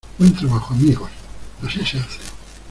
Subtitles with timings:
[0.17, 1.11] Buen trabajo, amigos.
[1.63, 2.17] Así se hace.